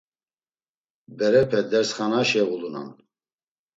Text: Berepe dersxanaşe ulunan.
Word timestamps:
Berepe 1.17 1.59
dersxanaşe 1.71 2.41
ulunan. 2.53 2.89